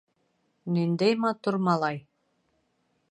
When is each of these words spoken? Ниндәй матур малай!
Ниндәй 0.77 1.19
матур 1.27 1.59
малай! 1.67 2.03